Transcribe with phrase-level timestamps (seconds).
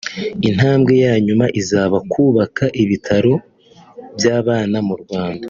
[0.49, 3.33] Intambwe ya nyuma izaba kubaka ibitaro
[4.17, 5.39] by’abana mu Rwanda